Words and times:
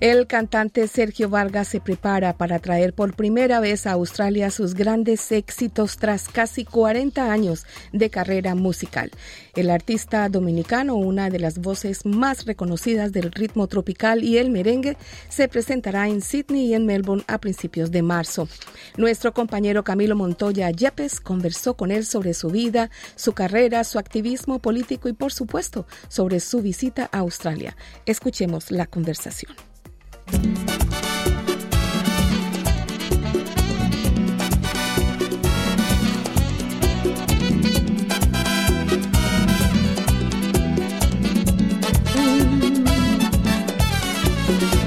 El 0.00 0.28
cantante 0.28 0.86
Sergio 0.86 1.28
Vargas 1.28 1.66
se 1.66 1.80
prepara 1.80 2.32
para 2.36 2.60
traer 2.60 2.94
por 2.94 3.16
primera 3.16 3.58
vez 3.58 3.84
a 3.84 3.94
Australia 3.94 4.48
sus 4.52 4.74
grandes 4.74 5.32
éxitos 5.32 5.96
tras 5.96 6.28
casi 6.28 6.64
40 6.64 7.32
años 7.32 7.66
de 7.92 8.08
carrera 8.08 8.54
musical. 8.54 9.10
El 9.56 9.70
artista 9.70 10.28
dominicano, 10.28 10.94
una 10.94 11.30
de 11.30 11.40
las 11.40 11.58
voces 11.58 12.06
más 12.06 12.44
reconocidas 12.44 13.10
del 13.10 13.32
ritmo 13.32 13.66
tropical 13.66 14.22
y 14.22 14.38
el 14.38 14.50
merengue, 14.50 14.96
se 15.28 15.48
presentará 15.48 16.06
en 16.06 16.20
Sydney 16.20 16.66
y 16.66 16.74
en 16.74 16.86
Melbourne 16.86 17.24
a 17.26 17.38
principios 17.38 17.90
de 17.90 18.02
marzo. 18.02 18.48
Nuestro 18.96 19.34
compañero 19.34 19.82
Camilo 19.82 20.14
Montoya 20.14 20.70
Yepes 20.70 21.18
conversó 21.18 21.74
con 21.74 21.90
él 21.90 22.06
sobre 22.06 22.34
su 22.34 22.50
vida, 22.50 22.88
su 23.16 23.32
carrera, 23.32 23.82
su 23.82 23.98
activismo 23.98 24.60
político 24.60 25.08
y, 25.08 25.12
por 25.12 25.32
supuesto, 25.32 25.88
sobre 26.06 26.38
su 26.38 26.62
visita 26.62 27.08
a 27.10 27.18
Australia. 27.18 27.76
Escuchemos 28.06 28.70
la 28.70 28.86
conversación. 28.86 29.67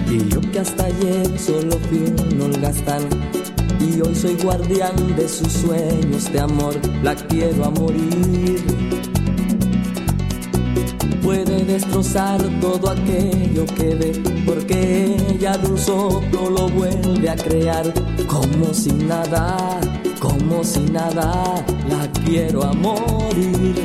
Y 0.10 0.30
yo 0.30 0.42
que 0.52 0.60
hasta 0.60 0.86
ayer 0.86 1.40
solo 1.40 1.78
fui 1.90 2.00
un 2.00 2.42
holgazán 2.42 3.08
y 3.80 4.02
hoy 4.02 4.14
soy 4.14 4.36
guardián 4.36 5.16
de 5.16 5.28
sus 5.28 5.52
sueños 5.52 6.32
de 6.32 6.40
amor, 6.40 6.76
la 7.02 7.16
quiero 7.16 7.66
a 7.66 7.70
morir. 7.72 8.64
Puede 11.24 11.64
destrozar 11.64 12.42
todo 12.60 12.90
aquello 12.92 13.66
que 13.78 13.96
ve, 13.96 14.12
porque 14.46 15.18
ella 15.30 15.58
de 15.58 15.68
un 15.68 15.78
soplo 15.78 16.50
lo 16.50 16.70
vuelve 16.70 17.30
a 17.30 17.36
crear, 17.36 17.94
como 18.28 18.74
si 18.74 18.92
nada, 18.92 19.80
como 20.20 20.64
si 20.64 20.80
nada, 20.80 21.64
la 21.90 22.12
quiero 22.26 22.64
a 22.64 22.74
morir. 22.74 23.76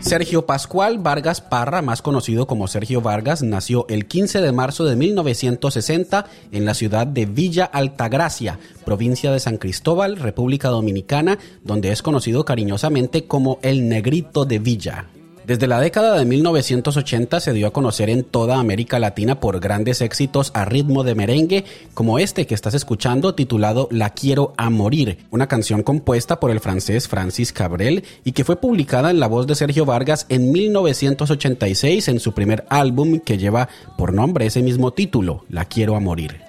Sergio 0.00 0.46
Pascual 0.46 0.98
Vargas 0.98 1.42
Parra, 1.42 1.82
más 1.82 2.00
conocido 2.00 2.46
como 2.46 2.66
Sergio 2.66 3.02
Vargas, 3.02 3.42
nació 3.42 3.84
el 3.90 4.06
15 4.06 4.40
de 4.40 4.52
marzo 4.52 4.86
de 4.86 4.96
1960 4.96 6.24
en 6.50 6.64
la 6.64 6.72
ciudad 6.72 7.06
de 7.06 7.26
Villa 7.26 7.66
Altagracia, 7.66 8.58
provincia 8.86 9.30
de 9.32 9.40
San 9.40 9.58
Cristóbal, 9.58 10.16
República 10.16 10.68
Dominicana, 10.68 11.38
donde 11.62 11.92
es 11.92 12.00
conocido 12.00 12.46
cariñosamente 12.46 13.26
como 13.26 13.58
el 13.60 13.86
Negrito 13.86 14.46
de 14.46 14.58
Villa. 14.58 15.08
Desde 15.48 15.66
la 15.66 15.80
década 15.80 16.18
de 16.18 16.26
1980 16.26 17.40
se 17.40 17.54
dio 17.54 17.68
a 17.68 17.72
conocer 17.72 18.10
en 18.10 18.22
toda 18.22 18.58
América 18.58 18.98
Latina 18.98 19.40
por 19.40 19.60
grandes 19.60 20.02
éxitos 20.02 20.50
a 20.52 20.66
ritmo 20.66 21.04
de 21.04 21.14
merengue, 21.14 21.64
como 21.94 22.18
este 22.18 22.46
que 22.46 22.54
estás 22.54 22.74
escuchando 22.74 23.34
titulado 23.34 23.88
La 23.90 24.10
quiero 24.10 24.52
a 24.58 24.68
morir, 24.68 25.20
una 25.30 25.46
canción 25.46 25.82
compuesta 25.82 26.38
por 26.38 26.50
el 26.50 26.60
francés 26.60 27.08
Francis 27.08 27.54
Cabrel 27.54 28.04
y 28.24 28.32
que 28.32 28.44
fue 28.44 28.60
publicada 28.60 29.10
en 29.10 29.20
la 29.20 29.26
voz 29.26 29.46
de 29.46 29.54
Sergio 29.54 29.86
Vargas 29.86 30.26
en 30.28 30.52
1986 30.52 32.08
en 32.08 32.20
su 32.20 32.32
primer 32.32 32.66
álbum 32.68 33.18
que 33.18 33.38
lleva 33.38 33.70
por 33.96 34.12
nombre 34.12 34.44
ese 34.44 34.60
mismo 34.60 34.92
título, 34.92 35.46
La 35.48 35.64
quiero 35.64 35.96
a 35.96 36.00
morir. 36.00 36.42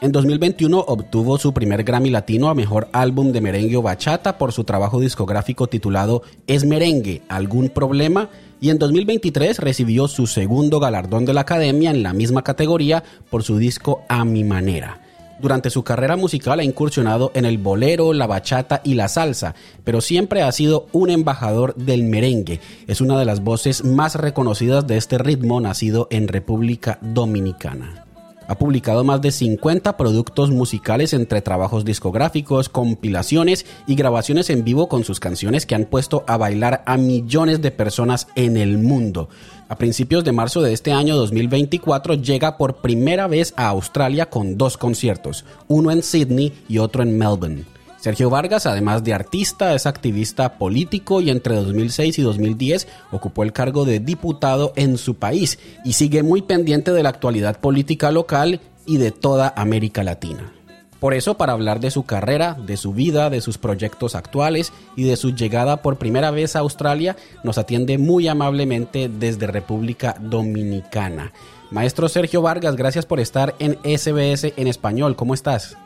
En 0.00 0.12
2021 0.12 0.78
obtuvo 0.78 1.38
su 1.38 1.54
primer 1.54 1.82
Grammy 1.82 2.10
Latino 2.10 2.48
a 2.48 2.54
Mejor 2.54 2.88
Álbum 2.92 3.32
de 3.32 3.40
Merengue 3.40 3.78
o 3.78 3.82
Bachata 3.82 4.36
por 4.36 4.52
su 4.52 4.64
trabajo 4.64 5.00
discográfico 5.00 5.68
titulado 5.68 6.22
Es 6.46 6.64
Merengue, 6.66 7.22
¿algún 7.28 7.70
problema? 7.70 8.28
Y 8.60 8.70
en 8.70 8.78
2023 8.78 9.58
recibió 9.58 10.08
su 10.08 10.26
segundo 10.26 10.80
galardón 10.80 11.24
de 11.24 11.34
la 11.34 11.42
Academia 11.42 11.90
en 11.90 12.02
la 12.02 12.12
misma 12.12 12.42
categoría 12.42 13.04
por 13.30 13.42
su 13.42 13.58
disco 13.58 14.02
A 14.08 14.24
mi 14.24 14.44
manera. 14.44 15.00
Durante 15.38 15.68
su 15.68 15.84
carrera 15.84 16.16
musical 16.16 16.60
ha 16.60 16.64
incursionado 16.64 17.30
en 17.34 17.44
el 17.44 17.58
bolero, 17.58 18.14
la 18.14 18.26
bachata 18.26 18.80
y 18.84 18.94
la 18.94 19.08
salsa, 19.08 19.54
pero 19.84 20.00
siempre 20.00 20.42
ha 20.42 20.50
sido 20.50 20.86
un 20.92 21.10
embajador 21.10 21.74
del 21.74 22.04
merengue. 22.04 22.60
Es 22.86 23.02
una 23.02 23.18
de 23.18 23.26
las 23.26 23.40
voces 23.40 23.84
más 23.84 24.14
reconocidas 24.14 24.86
de 24.86 24.96
este 24.96 25.18
ritmo 25.18 25.60
nacido 25.60 26.08
en 26.10 26.28
República 26.28 26.98
Dominicana. 27.02 28.05
Ha 28.48 28.56
publicado 28.56 29.02
más 29.02 29.20
de 29.20 29.32
50 29.32 29.96
productos 29.96 30.50
musicales 30.50 31.12
entre 31.12 31.42
trabajos 31.42 31.84
discográficos, 31.84 32.68
compilaciones 32.68 33.66
y 33.86 33.96
grabaciones 33.96 34.50
en 34.50 34.64
vivo 34.64 34.88
con 34.88 35.04
sus 35.04 35.18
canciones 35.18 35.66
que 35.66 35.74
han 35.74 35.84
puesto 35.84 36.24
a 36.28 36.36
bailar 36.36 36.82
a 36.86 36.96
millones 36.96 37.60
de 37.60 37.72
personas 37.72 38.28
en 38.36 38.56
el 38.56 38.78
mundo. 38.78 39.28
A 39.68 39.76
principios 39.76 40.22
de 40.22 40.30
marzo 40.30 40.62
de 40.62 40.72
este 40.72 40.92
año 40.92 41.16
2024 41.16 42.14
llega 42.14 42.56
por 42.56 42.76
primera 42.76 43.26
vez 43.26 43.52
a 43.56 43.66
Australia 43.68 44.30
con 44.30 44.56
dos 44.56 44.76
conciertos, 44.76 45.44
uno 45.66 45.90
en 45.90 46.02
Sydney 46.02 46.52
y 46.68 46.78
otro 46.78 47.02
en 47.02 47.18
Melbourne. 47.18 47.75
Sergio 48.06 48.30
Vargas, 48.30 48.66
además 48.66 49.02
de 49.02 49.14
artista, 49.14 49.74
es 49.74 49.84
activista 49.84 50.58
político 50.58 51.20
y 51.20 51.28
entre 51.28 51.56
2006 51.56 52.20
y 52.20 52.22
2010 52.22 52.86
ocupó 53.10 53.42
el 53.42 53.52
cargo 53.52 53.84
de 53.84 53.98
diputado 53.98 54.72
en 54.76 54.96
su 54.96 55.16
país 55.16 55.58
y 55.84 55.94
sigue 55.94 56.22
muy 56.22 56.42
pendiente 56.42 56.92
de 56.92 57.02
la 57.02 57.08
actualidad 57.08 57.58
política 57.58 58.12
local 58.12 58.60
y 58.86 58.98
de 58.98 59.10
toda 59.10 59.52
América 59.56 60.04
Latina. 60.04 60.52
Por 61.00 61.14
eso, 61.14 61.36
para 61.36 61.54
hablar 61.54 61.80
de 61.80 61.90
su 61.90 62.04
carrera, 62.04 62.54
de 62.54 62.76
su 62.76 62.92
vida, 62.92 63.28
de 63.28 63.40
sus 63.40 63.58
proyectos 63.58 64.14
actuales 64.14 64.72
y 64.94 65.02
de 65.02 65.16
su 65.16 65.34
llegada 65.34 65.82
por 65.82 65.98
primera 65.98 66.30
vez 66.30 66.54
a 66.54 66.60
Australia, 66.60 67.16
nos 67.42 67.58
atiende 67.58 67.98
muy 67.98 68.28
amablemente 68.28 69.08
desde 69.08 69.48
República 69.48 70.14
Dominicana. 70.20 71.32
Maestro 71.72 72.08
Sergio 72.08 72.40
Vargas, 72.40 72.76
gracias 72.76 73.04
por 73.04 73.18
estar 73.18 73.56
en 73.58 73.72
SBS 73.82 74.52
en 74.56 74.68
español. 74.68 75.16
¿Cómo 75.16 75.34
estás? 75.34 75.76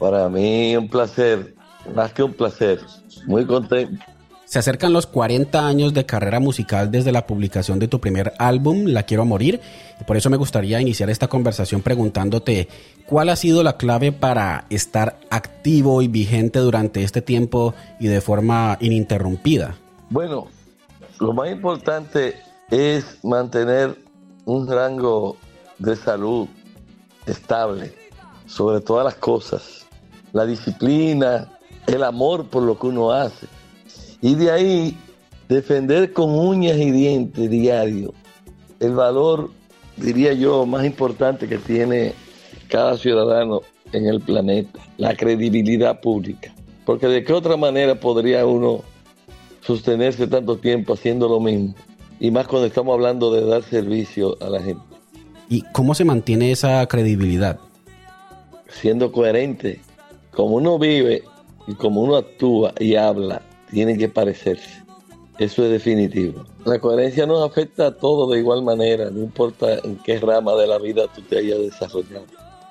Para 0.00 0.30
mí 0.30 0.74
un 0.76 0.88
placer, 0.88 1.54
más 1.94 2.14
que 2.14 2.22
un 2.22 2.32
placer, 2.32 2.80
muy 3.26 3.44
contento. 3.46 4.02
Se 4.46 4.58
acercan 4.58 4.94
los 4.94 5.06
40 5.06 5.64
años 5.64 5.92
de 5.92 6.06
carrera 6.06 6.40
musical 6.40 6.90
desde 6.90 7.12
la 7.12 7.26
publicación 7.26 7.78
de 7.78 7.86
tu 7.86 8.00
primer 8.00 8.32
álbum, 8.38 8.86
La 8.86 9.02
Quiero 9.02 9.26
Morir, 9.26 9.60
y 10.00 10.04
por 10.04 10.16
eso 10.16 10.30
me 10.30 10.38
gustaría 10.38 10.80
iniciar 10.80 11.10
esta 11.10 11.28
conversación 11.28 11.82
preguntándote 11.82 12.66
cuál 13.06 13.28
ha 13.28 13.36
sido 13.36 13.62
la 13.62 13.76
clave 13.76 14.10
para 14.10 14.64
estar 14.70 15.20
activo 15.28 16.00
y 16.00 16.08
vigente 16.08 16.60
durante 16.60 17.02
este 17.02 17.20
tiempo 17.20 17.74
y 18.00 18.08
de 18.08 18.22
forma 18.22 18.78
ininterrumpida. 18.80 19.76
Bueno, 20.08 20.48
lo 21.20 21.34
más 21.34 21.52
importante 21.52 22.36
es 22.70 23.22
mantener 23.22 23.96
un 24.46 24.66
rango 24.66 25.36
de 25.78 25.94
salud 25.94 26.48
estable 27.26 27.94
sobre 28.46 28.80
todas 28.80 29.04
las 29.04 29.14
cosas 29.14 29.80
la 30.32 30.46
disciplina, 30.46 31.48
el 31.86 32.02
amor 32.02 32.46
por 32.46 32.62
lo 32.62 32.78
que 32.78 32.86
uno 32.86 33.12
hace. 33.12 33.46
Y 34.20 34.34
de 34.34 34.50
ahí 34.50 34.98
defender 35.48 36.12
con 36.12 36.30
uñas 36.30 36.76
y 36.76 36.90
dientes 36.90 37.50
diario 37.50 38.14
el 38.80 38.94
valor, 38.94 39.50
diría 39.96 40.32
yo, 40.32 40.64
más 40.66 40.84
importante 40.84 41.46
que 41.46 41.58
tiene 41.58 42.14
cada 42.68 42.96
ciudadano 42.96 43.60
en 43.92 44.06
el 44.06 44.20
planeta, 44.20 44.80
la 44.96 45.14
credibilidad 45.14 46.00
pública. 46.00 46.54
Porque 46.86 47.06
de 47.06 47.22
qué 47.22 47.32
otra 47.32 47.56
manera 47.56 47.94
podría 48.00 48.46
uno 48.46 48.82
sostenerse 49.60 50.26
tanto 50.26 50.56
tiempo 50.56 50.94
haciendo 50.94 51.28
lo 51.28 51.40
mismo. 51.40 51.74
Y 52.18 52.30
más 52.30 52.48
cuando 52.48 52.66
estamos 52.66 52.94
hablando 52.94 53.32
de 53.32 53.44
dar 53.44 53.62
servicio 53.62 54.36
a 54.40 54.48
la 54.48 54.62
gente. 54.62 54.82
¿Y 55.48 55.62
cómo 55.72 55.94
se 55.94 56.04
mantiene 56.04 56.52
esa 56.52 56.86
credibilidad? 56.86 57.58
Siendo 58.68 59.12
coherente 59.12 59.80
como 60.32 60.56
uno 60.56 60.78
vive 60.78 61.22
y 61.66 61.74
como 61.74 62.02
uno 62.02 62.16
actúa 62.16 62.72
y 62.78 62.96
habla, 62.96 63.42
tiene 63.70 63.96
que 63.96 64.08
parecerse. 64.08 64.82
Eso 65.38 65.64
es 65.64 65.70
definitivo. 65.70 66.44
La 66.66 66.78
coherencia 66.78 67.24
nos 67.26 67.48
afecta 67.48 67.86
a 67.86 67.96
todos 67.96 68.30
de 68.30 68.40
igual 68.40 68.62
manera, 68.62 69.10
no 69.10 69.20
importa 69.20 69.78
en 69.84 69.96
qué 69.96 70.18
rama 70.18 70.54
de 70.54 70.66
la 70.66 70.78
vida 70.78 71.06
tú 71.14 71.22
te 71.22 71.38
hayas 71.38 71.58
desarrollado. 71.58 72.26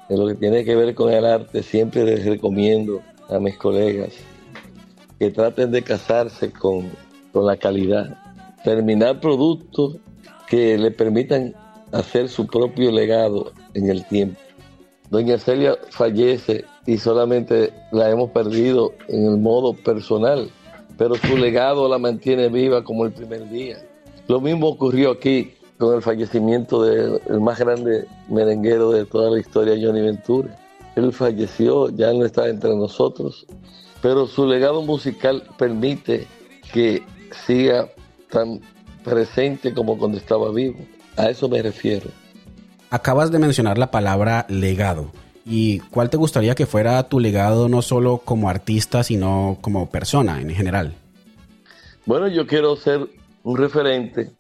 En 0.10 0.20
lo 0.20 0.28
que 0.28 0.36
tiene 0.36 0.64
que 0.64 0.76
ver 0.76 0.94
con 0.94 1.12
el 1.12 1.26
arte, 1.26 1.64
siempre 1.64 2.04
les 2.04 2.26
recomiendo 2.26 3.02
a 3.28 3.40
mis 3.40 3.58
colegas 3.58 4.14
que 5.20 5.32
traten 5.32 5.72
de 5.72 5.82
casarse 5.82 6.52
con, 6.52 6.90
con 7.32 7.46
la 7.46 7.58
calidad. 7.58 8.18
Terminar 8.64 9.20
productos 9.20 9.98
que 10.48 10.78
le 10.78 10.92
permitan 10.92 11.56
hacer 11.92 12.30
su 12.30 12.48
propio 12.48 12.92
legado 12.92 13.52
en 13.74 13.90
el 13.90 14.06
tiempo. 14.06 14.40
Doña 15.10 15.40
Celia 15.40 15.78
fallece 15.90 16.66
y 16.86 16.98
solamente 16.98 17.74
la 17.92 18.10
hemos 18.10 18.30
perdido 18.30 18.94
en 19.08 19.26
el 19.26 19.38
modo 19.38 19.74
personal, 19.74 20.50
pero 20.98 21.16
su 21.16 21.36
legado 21.36 21.90
la 21.90 21.98
mantiene 21.98 22.50
viva 22.50 22.84
como 22.84 23.06
el 23.06 23.12
primer 23.12 23.50
día. 23.50 23.78
Lo 24.28 24.40
mismo 24.40 24.68
ocurrió 24.68 25.12
aquí 25.12 25.54
con 25.80 25.96
el 25.96 26.02
fallecimiento 26.04 26.84
del 26.84 27.40
más 27.40 27.58
grande 27.58 28.06
merenguero 28.28 28.92
de 28.92 29.06
toda 29.06 29.32
la 29.32 29.40
historia, 29.40 29.76
Johnny 29.82 30.02
Ventura. 30.02 30.56
Él 30.96 31.12
falleció, 31.14 31.90
ya 31.90 32.14
no 32.14 32.26
está 32.26 32.48
entre 32.48 32.76
nosotros, 32.76 33.48
pero 34.02 34.28
su 34.28 34.46
legado 34.46 34.84
musical 34.84 35.44
permite 35.58 36.28
que 36.72 37.02
siga 37.48 37.90
tan 38.30 38.60
presente 39.04 39.74
como 39.74 39.98
cuando 39.98 40.18
estaba 40.18 40.52
vivo. 40.52 40.78
A 41.18 41.30
eso 41.30 41.50
me 41.50 41.62
refiero. 41.62 42.10
Acabas 42.92 43.32
de 43.32 43.38
mencionar 43.38 43.78
la 43.78 43.92
palabra 43.92 44.48
legado. 44.50 45.12
¿Y 45.46 45.80
cuál 45.80 46.10
te 46.10 46.18
gustaría 46.18 46.56
que 46.56 46.66
fuera 46.66 47.04
tu 47.04 47.20
legado 47.20 47.70
no 47.70 47.84
solo 47.84 48.18
como 48.18 48.50
artista, 48.50 49.04
sino 49.04 49.60
como 49.62 49.90
persona 49.90 50.42
en 50.42 50.50
general? 50.50 50.96
Bueno, 52.08 52.28
yo 52.28 52.48
quiero 52.48 52.76
ser 52.76 53.08
un 53.44 53.58
referente, 53.58 54.32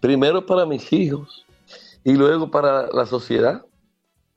primero 0.00 0.46
para 0.46 0.64
mis 0.64 0.90
hijos 0.90 1.44
y 2.02 2.12
luego 2.12 2.50
para 2.50 2.88
la 2.92 3.04
sociedad, 3.04 3.66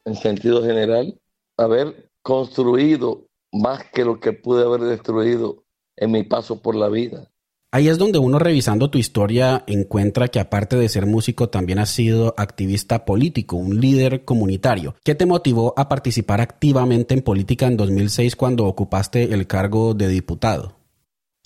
en 0.04 0.16
sentido 0.16 0.62
general, 0.62 1.18
haber 1.56 2.10
construido 2.22 3.28
más 3.54 3.86
que 3.86 4.04
lo 4.04 4.20
que 4.20 4.34
pude 4.34 4.66
haber 4.66 4.82
destruido 4.82 5.64
en 5.96 6.12
mi 6.12 6.24
paso 6.24 6.62
por 6.62 6.76
la 6.76 6.90
vida. 6.90 7.31
Ahí 7.74 7.88
es 7.88 7.98
donde 7.98 8.20
uno 8.20 8.38
revisando 8.38 8.90
tu 8.90 8.98
historia 8.98 9.64
encuentra 9.66 10.28
que 10.28 10.42
aparte 10.42 10.76
de 10.76 10.90
ser 10.90 11.06
músico 11.06 11.48
también 11.48 11.80
has 11.80 11.90
sido 11.90 12.34
activista 12.36 13.06
político, 13.06 13.56
un 13.56 13.80
líder 13.80 14.26
comunitario. 14.26 14.96
¿Qué 15.06 15.16
te 15.16 15.26
motivó 15.26 15.74
a 15.78 15.88
participar 15.88 16.42
activamente 16.42 17.14
en 17.14 17.22
política 17.22 17.68
en 17.68 17.78
2006 17.78 18.36
cuando 18.36 18.66
ocupaste 18.66 19.34
el 19.34 19.48
cargo 19.48 19.94
de 19.94 20.10
diputado? 20.10 20.74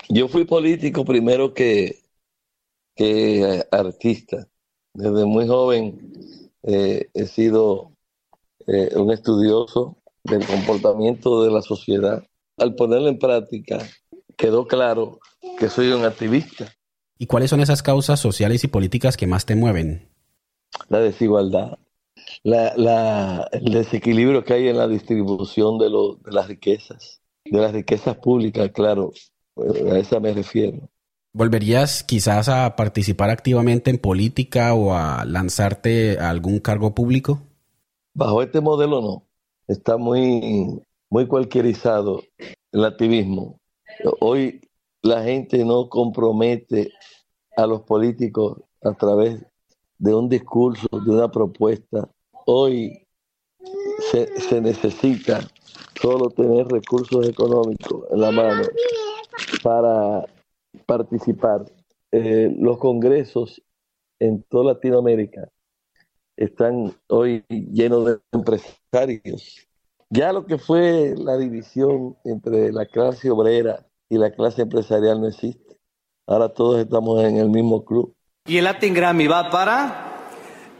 Yo 0.10 0.27
fui 0.27 0.45
político 0.45 1.06
primero 1.06 1.54
que, 1.54 2.00
que 2.95 3.63
artista. 3.69 4.48
Desde 4.95 5.25
muy 5.25 5.48
joven 5.48 6.12
eh, 6.63 7.07
he 7.13 7.28
sido 7.28 7.92
eh, 8.66 8.89
un 8.95 9.12
estudioso 9.12 9.98
del 10.24 10.44
comportamiento 10.44 11.44
de 11.44 11.51
la 11.51 11.62
sociedad. 11.62 12.24
Al 12.57 12.74
ponerlo 12.74 13.10
en 13.10 13.19
práctica, 13.19 13.78
quedó 14.36 14.66
claro 14.66 15.19
que 15.57 15.69
soy 15.69 15.92
un 15.92 16.06
activista. 16.06 16.71
¿Y 17.18 17.27
cuáles 17.27 17.50
son 17.50 17.62
esas 17.62 17.81
causas 17.81 18.19
sociales 18.19 18.63
y 18.63 18.68
políticas 18.68 19.18
que 19.18 19.27
más 19.27 19.45
te 19.45 19.56
mueven? 19.56 20.09
La 20.89 21.00
desigualdad, 21.00 21.77
la, 22.44 23.47
el 23.51 23.74
desequilibrio 23.74 24.44
que 24.44 24.53
hay 24.53 24.68
en 24.68 24.77
la 24.77 24.88
distribución 24.88 25.77
de, 25.77 25.86
de 25.86 26.31
las 26.31 26.47
riquezas, 26.47 27.21
de 27.45 27.59
las 27.59 27.71
riquezas 27.71 28.18
públicas, 28.18 28.69
claro, 28.74 29.13
a 29.57 29.97
esa 29.97 30.19
me 30.19 30.33
refiero. 30.33 30.89
¿Volverías 31.33 32.03
quizás 32.03 32.47
a 32.47 32.75
participar 32.75 33.30
activamente 33.30 33.89
en 33.89 33.97
política 33.97 34.74
o 34.74 34.94
a 34.94 35.25
lanzarte 35.25 36.18
a 36.18 36.30
algún 36.30 36.59
cargo 36.59 36.95
público? 36.95 37.42
Bajo 38.13 38.42
este 38.42 38.62
modelo 38.62 39.01
no. 39.01 39.24
Está 39.68 39.97
muy, 39.97 40.81
muy 41.09 41.27
cualquierizado 41.27 42.24
el 42.71 42.86
activismo. 42.86 43.59
Hoy 44.21 44.62
la 45.06 45.24
gente 45.24 45.63
no 45.63 45.88
compromete 45.88 46.92
a 47.56 47.68
los 47.68 47.81
políticos 47.84 48.60
a 48.81 48.94
través 48.94 49.46
de 50.00 50.16
un 50.16 50.28
discurso, 50.28 50.88
de 50.92 51.12
una 51.12 51.30
propuesta. 51.30 52.10
Hoy 52.48 53.06
se, 54.12 54.62
necesita 54.62 55.42
solo 56.02 56.31
tener 56.31 56.68
recursos 56.68 57.30
económicos 57.30 58.06
en 58.12 58.19
la 58.19 58.31
mano 58.31 58.63
para 59.62 60.25
participar. 60.88 61.66
Eh, 62.12 62.56
los 62.57 62.80
congresos 62.80 63.62
en 64.19 64.42
toda 64.44 64.74
Latinoamérica 64.74 65.48
están 66.36 66.96
hoy 67.10 67.44
llenos 67.50 68.06
de 68.06 68.19
empresarios 68.31 69.68
ya 70.10 70.31
lo 70.31 70.46
que 70.46 70.57
fue 70.57 71.16
la 71.18 71.38
división 71.38 72.16
entre 72.24 72.72
la 72.72 72.86
clase 72.86 73.30
obrera 73.30 73.86
y 74.10 74.18
la 74.18 74.31
clase 74.31 74.62
empresarial 74.63 75.22
no 75.22 75.28
existe. 75.28 75.78
Ahora 76.28 76.50
todos 76.50 76.80
estamos 76.80 77.24
en 77.24 77.38
el 77.38 77.50
mismo 77.50 77.86
club. 77.86 78.16
Y 78.48 78.57
el 78.57 78.63
Latin 78.66 78.94
Grammy 78.94 79.28
va 79.28 79.50
para... 79.50 80.02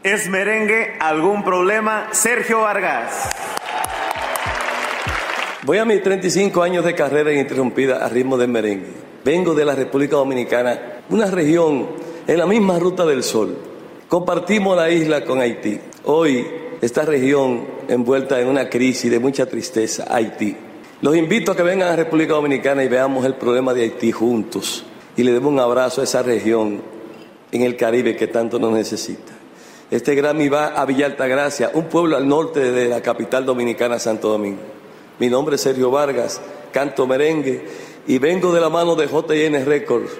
¿Es 0.02 0.28
merengue 0.28 0.96
algún 1.00 1.42
problema? 1.42 2.08
Sergio 2.12 2.60
Vargas. 2.60 3.28
Voy 5.64 5.78
a 5.78 5.84
mis 5.84 6.00
35 6.00 6.62
años 6.62 6.84
de 6.84 6.94
carrera 6.94 7.32
ininterrumpida 7.32 8.04
a 8.04 8.08
ritmo 8.08 8.36
de 8.36 8.46
merengue. 8.46 8.92
Vengo 9.24 9.52
de 9.52 9.64
la 9.64 9.74
República 9.74 10.14
Dominicana, 10.14 11.02
una 11.10 11.26
región 11.26 11.88
en 12.28 12.38
la 12.38 12.46
misma 12.46 12.78
ruta 12.78 13.04
del 13.04 13.24
sol. 13.24 13.56
Compartimos 14.08 14.76
la 14.76 14.90
isla 14.90 15.24
con 15.24 15.40
Haití. 15.40 15.80
Hoy 16.04 16.46
esta 16.80 17.02
región 17.02 17.66
envuelta 17.88 18.40
en 18.40 18.46
una 18.46 18.68
crisis 18.68 19.10
de 19.10 19.18
mucha 19.18 19.46
tristeza, 19.46 20.04
Haití. 20.08 20.56
Los 21.02 21.14
invito 21.14 21.52
a 21.52 21.56
que 21.56 21.62
vengan 21.62 21.92
a 21.92 21.96
República 21.96 22.32
Dominicana 22.32 22.82
y 22.82 22.88
veamos 22.88 23.26
el 23.26 23.34
problema 23.34 23.74
de 23.74 23.82
Haití 23.82 24.12
juntos 24.12 24.82
y 25.14 25.24
le 25.24 25.32
demos 25.32 25.52
un 25.52 25.60
abrazo 25.60 26.00
a 26.00 26.04
esa 26.04 26.22
región 26.22 26.80
en 27.52 27.62
el 27.62 27.76
Caribe 27.76 28.16
que 28.16 28.28
tanto 28.28 28.58
nos 28.58 28.72
necesita. 28.72 29.34
Este 29.90 30.14
Grammy 30.14 30.48
va 30.48 30.68
a 30.68 30.86
Villa 30.86 31.04
Altagracia, 31.04 31.70
un 31.74 31.84
pueblo 31.84 32.16
al 32.16 32.26
norte 32.26 32.72
de 32.72 32.88
la 32.88 33.02
capital 33.02 33.44
dominicana, 33.44 33.98
Santo 33.98 34.30
Domingo. 34.30 34.62
Mi 35.18 35.28
nombre 35.28 35.56
es 35.56 35.60
Sergio 35.60 35.90
Vargas, 35.90 36.40
canto 36.72 37.06
merengue 37.06 37.66
y 38.06 38.16
vengo 38.16 38.54
de 38.54 38.62
la 38.62 38.70
mano 38.70 38.94
de 38.94 39.06
JN 39.06 39.66
Records 39.66 40.12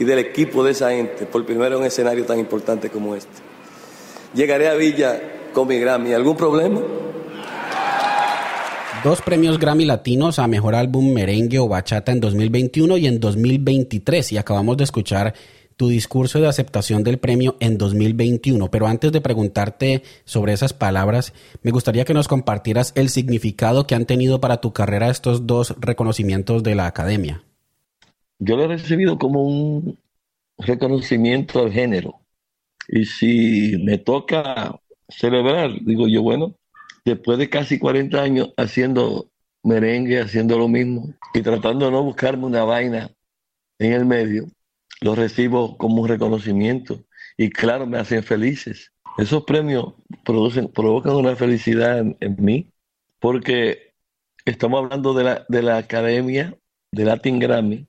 y 0.00 0.04
del 0.04 0.18
equipo 0.18 0.64
de 0.64 0.72
esa 0.72 0.90
gente 0.90 1.26
por 1.26 1.46
primero 1.46 1.76
en 1.76 1.82
un 1.82 1.86
escenario 1.86 2.26
tan 2.26 2.40
importante 2.40 2.90
como 2.90 3.14
este. 3.14 3.30
Llegaré 4.34 4.68
a 4.68 4.74
Villa 4.74 5.22
con 5.52 5.68
mi 5.68 5.78
Grammy. 5.78 6.12
¿Algún 6.12 6.36
problema? 6.36 6.80
Dos 9.04 9.22
premios 9.22 9.60
Grammy 9.60 9.84
Latinos 9.84 10.40
a 10.40 10.48
Mejor 10.48 10.74
Álbum 10.74 11.12
Merengue 11.12 11.60
o 11.60 11.68
Bachata 11.68 12.10
en 12.10 12.18
2021 12.18 12.96
y 12.96 13.06
en 13.06 13.20
2023. 13.20 14.32
Y 14.32 14.38
acabamos 14.38 14.76
de 14.76 14.84
escuchar 14.84 15.34
tu 15.76 15.88
discurso 15.88 16.40
de 16.40 16.48
aceptación 16.48 17.04
del 17.04 17.18
premio 17.18 17.56
en 17.60 17.78
2021. 17.78 18.70
Pero 18.70 18.88
antes 18.88 19.12
de 19.12 19.20
preguntarte 19.20 20.02
sobre 20.24 20.52
esas 20.52 20.72
palabras, 20.72 21.32
me 21.62 21.70
gustaría 21.70 22.04
que 22.04 22.12
nos 22.12 22.26
compartieras 22.26 22.92
el 22.96 23.08
significado 23.08 23.86
que 23.86 23.94
han 23.94 24.04
tenido 24.04 24.40
para 24.40 24.60
tu 24.60 24.72
carrera 24.72 25.10
estos 25.10 25.46
dos 25.46 25.76
reconocimientos 25.78 26.64
de 26.64 26.74
la 26.74 26.86
Academia. 26.86 27.44
Yo 28.40 28.56
lo 28.56 28.64
he 28.64 28.68
recibido 28.68 29.16
como 29.16 29.44
un 29.44 29.96
reconocimiento 30.58 31.60
al 31.60 31.72
género. 31.72 32.20
Y 32.88 33.04
si 33.04 33.76
me 33.84 33.98
toca 33.98 34.80
celebrar, 35.08 35.70
digo 35.84 36.08
yo, 36.08 36.22
bueno, 36.22 36.54
después 37.08 37.38
de 37.38 37.48
casi 37.50 37.78
40 37.78 38.20
años 38.20 38.52
haciendo 38.56 39.30
merengue, 39.62 40.20
haciendo 40.20 40.58
lo 40.58 40.68
mismo 40.68 41.14
y 41.34 41.42
tratando 41.42 41.86
de 41.86 41.92
no 41.92 42.02
buscarme 42.02 42.46
una 42.46 42.64
vaina 42.64 43.10
en 43.78 43.92
el 43.92 44.04
medio, 44.04 44.46
lo 45.00 45.14
recibo 45.14 45.76
como 45.76 46.02
un 46.02 46.08
reconocimiento 46.08 47.04
y 47.36 47.50
claro, 47.50 47.86
me 47.86 47.98
hacen 47.98 48.22
felices. 48.22 48.92
Esos 49.16 49.44
premios 49.44 49.94
producen, 50.24 50.68
provocan 50.68 51.14
una 51.14 51.36
felicidad 51.36 51.98
en, 51.98 52.36
mí 52.38 52.72
porque 53.20 53.94
estamos 54.44 54.82
hablando 54.84 55.14
de 55.14 55.24
la, 55.24 55.46
de 55.48 55.62
la 55.62 55.78
Academia 55.78 56.56
de 56.92 57.04
Latin 57.04 57.38
Grammy, 57.38 57.88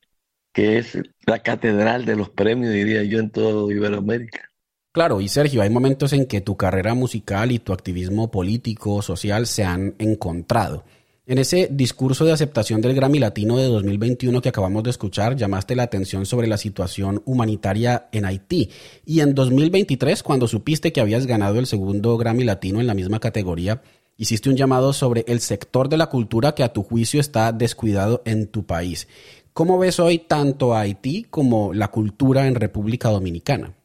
que 0.53 0.77
es 0.77 0.97
la 1.25 1.39
catedral 1.39 2.05
de 2.05 2.15
los 2.15 2.29
premios, 2.29 2.73
diría 2.73 3.03
yo, 3.03 3.19
en 3.19 3.31
toda 3.31 3.71
Iberoamérica. 3.73 4.48
Claro, 4.91 5.21
y 5.21 5.27
Sergio, 5.27 5.61
hay 5.61 5.69
momentos 5.69 6.13
en 6.13 6.25
que 6.25 6.41
tu 6.41 6.57
carrera 6.57 6.95
musical 6.95 7.51
y 7.51 7.59
tu 7.59 7.73
activismo 7.73 8.31
político, 8.31 9.03
social 9.03 9.45
se 9.45 9.63
han 9.63 9.93
encontrado. 9.99 10.83
En 11.27 11.37
ese 11.37 11.69
discurso 11.71 12.25
de 12.25 12.31
aceptación 12.31 12.81
del 12.81 12.95
Grammy 12.95 13.19
Latino 13.19 13.57
de 13.57 13.65
2021 13.65 14.41
que 14.41 14.49
acabamos 14.49 14.81
de 14.81 14.89
escuchar, 14.89 15.35
llamaste 15.35 15.75
la 15.75 15.83
atención 15.83 16.25
sobre 16.25 16.47
la 16.47 16.57
situación 16.57 17.21
humanitaria 17.25 18.07
en 18.11 18.25
Haití. 18.25 18.71
Y 19.05 19.19
en 19.19 19.35
2023, 19.35 20.23
cuando 20.23 20.47
supiste 20.47 20.91
que 20.91 21.01
habías 21.01 21.27
ganado 21.27 21.59
el 21.59 21.67
segundo 21.67 22.17
Grammy 22.17 22.43
Latino 22.43 22.79
en 22.79 22.87
la 22.87 22.95
misma 22.95 23.19
categoría, 23.19 23.83
hiciste 24.17 24.49
un 24.49 24.57
llamado 24.57 24.91
sobre 24.91 25.23
el 25.27 25.39
sector 25.39 25.87
de 25.87 25.97
la 25.97 26.07
cultura 26.07 26.55
que 26.55 26.63
a 26.63 26.73
tu 26.73 26.81
juicio 26.81 27.19
está 27.19 27.51
descuidado 27.51 28.23
en 28.25 28.47
tu 28.47 28.65
país. 28.65 29.07
¿Cómo 29.53 29.77
ves 29.77 29.99
hoy 29.99 30.17
tanto 30.17 30.73
a 30.73 30.79
Haití 30.79 31.27
como 31.29 31.75
la 31.75 31.89
cultura 31.89 32.47
en 32.47 32.55
República 32.55 33.09
Dominicana? 33.09 33.75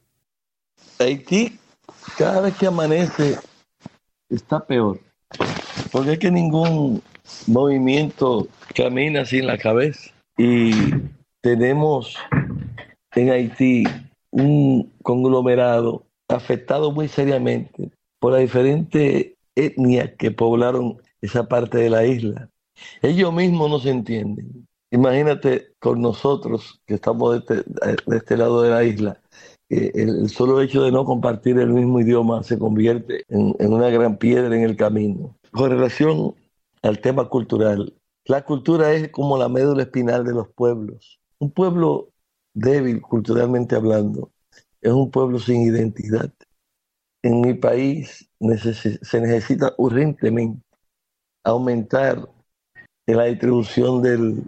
Haití, 1.04 1.58
cada 2.18 2.40
vez 2.40 2.54
que 2.56 2.66
amanece, 2.66 3.38
está 4.28 4.64
peor. 4.64 5.00
Porque 5.92 6.12
es 6.12 6.18
que 6.18 6.30
ningún 6.30 7.02
movimiento 7.46 8.49
camina 8.75 9.25
sin 9.25 9.46
la 9.46 9.58
cabeza. 9.58 10.11
Y 10.37 10.73
tenemos 11.40 12.16
en 13.14 13.30
Haití 13.30 13.84
un 14.30 14.92
conglomerado 15.02 16.04
afectado 16.28 16.90
muy 16.90 17.08
seriamente 17.08 17.90
por 18.18 18.32
las 18.32 18.40
diferentes 18.40 19.32
etnias 19.54 20.11
que 20.18 20.30
poblaron 20.30 21.00
esa 21.20 21.46
parte 21.49 21.78
de 21.78 21.90
la 21.90 22.04
isla. 22.04 22.49
Ellos 23.02 23.32
mismos 23.32 23.70
no 23.70 23.78
se 23.78 23.90
entienden. 23.90 24.66
Imagínate 24.90 25.73
con 25.78 26.00
nosotros 26.00 26.80
que 26.87 26.94
estamos 26.94 27.32
de 27.32 27.38
este, 27.38 27.70
de 28.06 28.16
este 28.16 28.37
lado 28.37 28.62
de 28.62 28.70
la 28.70 28.84
isla, 28.84 29.20
el, 29.95 30.28
solo 30.28 30.61
hecho 30.61 30.83
de 30.83 30.93
no 30.93 31.04
compartir 31.04 31.59
el 31.59 31.73
mismo 31.73 32.00
idioma 32.00 32.43
se 32.43 32.59
convierte 32.59 33.25
en, 33.28 33.54
una 33.73 33.88
gran 33.88 34.16
piedra 34.16 34.54
en 34.54 34.62
el 34.62 34.76
camino. 34.76 35.37
Con 35.52 35.71
relación 35.71 36.35
al 36.83 37.00
tema 37.00 37.28
cultural, 37.28 37.95
la 38.26 38.45
cultura 38.45 38.93
es 38.93 39.11
como 39.11 39.38
la 39.38 39.49
médula 39.49 39.83
espinal 39.83 40.25
de 40.25 40.33
los 40.33 40.49
pueblos. 40.49 41.21
Un 41.38 41.50
pueblo 41.50 42.11
débil 42.54 43.00
culturalmente 43.02 43.75
hablando, 43.75 44.31
es 44.81 44.93
un 44.93 45.11
pueblo 45.11 45.38
sin 45.38 45.62
identidad. 45.62 46.33
En 47.23 47.40
mi 47.40 47.54
país 47.54 48.28
se 49.02 49.21
necesita 49.21 49.75
urgentemente 49.78 50.62
aumentar 51.43 52.28
la 53.07 53.25
distribución 53.25 54.02
del 54.02 54.43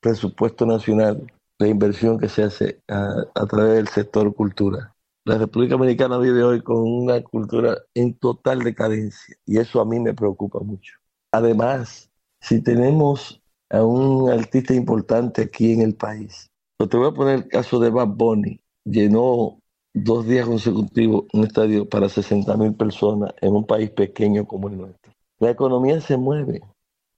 presupuesto 0.00 0.66
nacional, 0.66 1.26
la 1.58 1.68
inversión 1.68 2.18
que 2.18 2.28
se 2.28 2.42
hace 2.42 2.82
a, 2.88 3.46
través 3.46 3.74
del 3.74 3.88
sector 3.88 4.34
cultura. 4.34 4.94
La 5.24 5.38
República 5.38 5.74
Dominicana 5.74 6.18
vive 6.18 6.44
hoy 6.44 6.62
con 6.62 6.78
una 6.78 7.20
cultura 7.22 7.78
en 7.94 8.14
total 8.14 8.60
decadencia 8.60 9.36
y 9.44 9.58
eso 9.58 9.80
a 9.80 9.84
mí 9.84 9.98
me 9.98 10.14
preocupa 10.14 10.60
mucho. 10.60 10.94
Además, 11.32 12.10
si 12.40 12.62
tenemos 12.62 13.42
a 13.70 13.82
un 13.82 14.30
artista 14.30 14.74
importante 14.74 15.42
aquí 15.42 15.72
en 15.72 15.80
el 15.80 15.94
país, 15.94 16.48
te 16.78 16.96
voy 16.96 17.08
a 17.08 17.14
poner 17.14 17.34
el 17.36 17.48
caso 17.48 17.80
de 17.80 17.90
Bad 17.90 18.08
Bunny, 18.08 18.60
llenó 18.84 19.58
dos 19.94 20.26
días 20.26 20.46
consecutivos 20.46 21.24
un 21.32 21.44
estadio 21.44 21.88
para 21.88 22.08
60 22.08 22.54
mil 22.58 22.74
personas 22.74 23.32
en 23.40 23.56
un 23.56 23.66
país 23.66 23.90
pequeño 23.90 24.46
como 24.46 24.68
el 24.68 24.76
nuestro. 24.76 25.12
La 25.38 25.50
economía 25.50 26.00
se 26.00 26.16
mueve. 26.16 26.60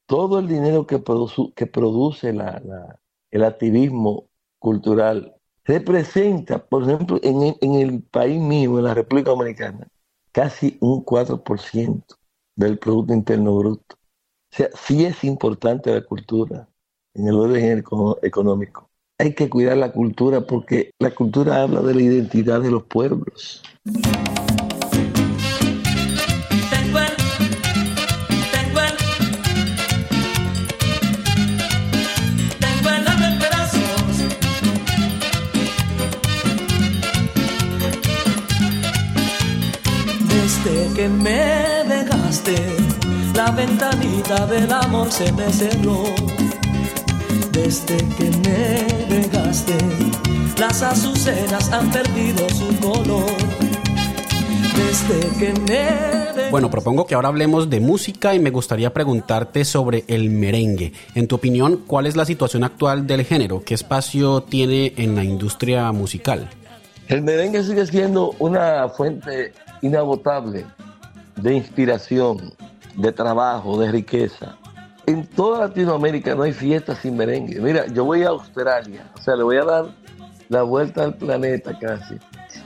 Todo 0.07 0.39
el 0.39 0.49
dinero 0.49 0.87
que, 0.87 1.03
que 1.55 1.67
produce 1.67 2.33
el 3.31 3.45
activismo 3.45 4.29
cultural 4.59 5.35
representa, 5.65 6.59
por 6.65 6.85
ejemplo, 6.85 7.21
en, 7.23 7.75
el 7.75 8.03
país 8.03 8.41
mío, 8.41 8.79
en 8.79 8.85
la 8.85 8.95
República 8.95 9.31
Dominicana, 9.31 9.87
casi 10.33 10.79
un 10.81 11.05
4% 11.05 12.03
del 12.57 12.79
Producto 12.79 13.13
Interno 13.13 13.57
Bruto. 13.57 13.97
O 14.51 14.57
sea, 14.57 14.71
sí 14.75 15.05
es 15.05 15.25
importante 15.25 15.93
la 15.93 16.01
cultura 16.01 16.67
en 17.15 17.29
el 17.29 17.35
orden 17.35 17.85
económico. 18.23 18.89
Hay 19.19 19.35
que 19.35 19.51
cuidar 19.51 19.77
la 19.77 19.93
cultura 19.93 20.41
porque 20.41 20.93
la 20.99 21.11
cultura 21.11 21.63
habla 21.63 21.83
de 21.83 21.95
la 21.95 22.03
identidad 22.03 22.63
de 22.63 22.71
los 22.71 22.85
pueblos. 22.85 23.63
Ventanita 43.59 44.47
del 44.47 44.71
amor 44.73 45.11
se 45.11 45.33
me 45.33 45.51
cerró. 45.53 46.05
Desde 47.51 47.97
que 48.17 48.31
me 48.45 49.17
dejaste, 49.17 49.77
las 50.59 50.81
azucenas 50.83 51.73
han 51.73 51.91
perdido 51.91 52.49
su 52.51 52.69
color. 52.79 53.27
Desde 54.77 55.39
que 55.39 55.61
me 55.69 56.19
bueno, 56.51 56.71
propongo 56.71 57.05
que 57.07 57.15
ahora 57.15 57.29
hablemos 57.29 57.69
de 57.69 57.79
música 57.79 58.35
y 58.35 58.39
me 58.39 58.49
gustaría 58.49 58.95
preguntarte 58.95 59.67
sobre 59.67 60.05
el 60.07 60.31
merengue. 60.31 60.95
En 61.15 61.27
tu 61.27 61.35
opinión, 61.35 61.85
¿cuál 61.87 62.07
es 62.07 62.17
la 62.17 62.25
situación 62.25 62.65
actual 62.65 63.07
del 63.07 63.25
género? 63.25 63.63
¿Qué 63.63 63.75
espacio 63.75 64.43
tiene 64.45 64.95
en 64.97 65.15
la 65.15 65.25
industria 65.25 65.93
musical? 65.93 66.49
El 67.09 67.21
merengue 67.21 67.63
sigue 67.63 67.85
siendo 67.87 68.35
una 68.39 68.89
fuente 68.89 69.53
inagotable 69.83 70.65
de 71.37 71.55
inspiración, 71.55 72.55
de 72.99 73.13
trabajo, 73.13 73.79
de 73.79 73.91
riqueza. 73.93 74.57
En 75.07 75.27
toda 75.27 75.69
Latinoamérica 75.69 76.35
no 76.35 76.43
hay 76.43 76.53
fiesta 76.53 76.95
sin 76.95 77.17
merengue. 77.17 77.61
Mira, 77.61 77.87
yo 77.87 78.05
voy 78.05 78.25
a 78.25 78.29
Australia, 78.29 79.11
o 79.17 79.23
sea, 79.23 79.37
le 79.37 79.45
voy 79.45 79.57
a 79.57 79.65
dar 79.65 79.87
la 80.49 80.63
vuelta 80.63 81.05
al 81.05 81.15
planeta 81.15 81.79
casi. 81.79 82.17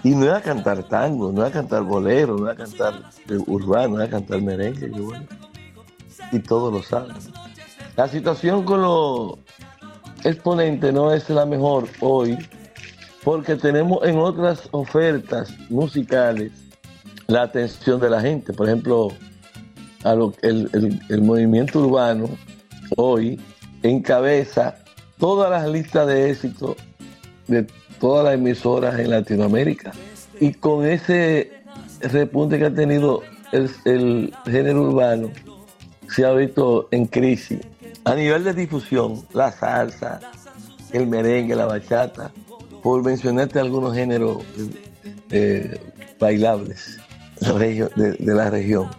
Y 0.03 0.11
no 0.11 0.27
voy 0.27 0.35
a 0.35 0.41
cantar 0.41 0.83
tango, 0.85 1.29
no 1.31 1.43
voy 1.43 1.51
a 1.51 1.53
cantar 1.53 1.83
bolero, 1.83 2.35
no 2.35 2.45
voy 2.45 2.53
a 2.53 2.57
cantar 2.57 2.95
urbano, 3.47 3.89
no 3.89 3.95
voy 3.97 4.07
a 4.07 4.11
cantar 4.11 4.41
merengue. 4.41 4.91
Y 6.33 6.39
todos 6.41 6.73
lo 6.73 6.83
saben. 6.83 7.15
La 7.95 8.09
situación 8.09 8.65
con 8.65 8.83
los 8.83 9.39
exponentes 10.25 10.93
no 10.95 11.13
es 11.13 11.29
la 11.29 11.45
mejor 11.45 11.87
hoy, 12.01 12.39
porque 13.23 13.55
tenemos 13.55 14.03
en 14.05 14.19
otras 14.19 14.69
ofertas 14.73 15.55
musicales 15.69 16.53
la 17.27 17.43
atención 17.43 18.01
de 18.01 18.11
la 18.11 18.21
gente. 18.21 18.53
Por 18.53 18.67
ejemplo, 18.67 19.11
el, 20.05 21.23
movimiento 21.23 21.81
urbano 21.81 22.29
hoy 22.97 23.41
encabeza 23.83 24.77
todas 25.19 25.51
las 25.51 25.69
listas 25.69 26.07
de 26.07 26.31
éxito 26.31 26.77
de 27.49 27.67
todas 28.01 28.25
las 28.25 28.35
emisoras 28.35 28.99
en 28.99 29.11
Latinoamérica. 29.11 29.93
Y 30.41 30.55
con 30.55 30.87
ese 30.87 31.53
repunte 32.01 32.59
que 32.59 32.67
ha 32.67 32.75
tenido 32.75 33.23
el, 33.53 33.71
el 33.85 34.35
género 34.45 34.83
urbano, 34.83 35.31
se 36.09 36.25
ha 36.25 36.33
visto 36.33 36.89
en 36.91 37.07
crisis. 37.07 37.61
A 38.05 38.15
nivel 38.15 38.43
de 38.45 38.53
difusión, 38.53 39.25
la 39.33 39.53
salsa, 39.53 40.21
el 40.93 41.07
merengue, 41.07 41.55
la 41.55 41.67
bachata, 41.67 42.33
por 42.83 43.03
mencionarte 43.05 43.61
algunos 43.61 43.95
géneros 43.95 44.39
eh, 45.31 45.79
bailables 46.19 46.99
de, 47.41 48.17
la 48.19 48.51
región. 48.51 48.91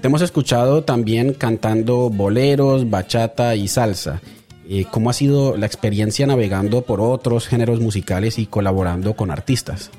Te 0.00 0.06
hemos 0.06 0.22
escuchado 0.22 0.84
también 0.84 1.34
cantando 1.34 2.08
boleros, 2.08 2.88
bachata 2.88 3.56
y 3.56 3.66
salsa. 3.66 4.20
Eh, 4.68 4.86
¿Cómo 4.88 5.10
ha 5.10 5.12
sido 5.12 5.56
la 5.56 5.66
experiencia 5.66 6.24
navegando 6.24 6.82
por 6.82 7.00
otros 7.00 7.48
géneros 7.48 7.80
musicales 7.80 8.38
y 8.38 8.46
colaborando 8.46 9.14
con 9.14 9.32
artistas? 9.32 9.90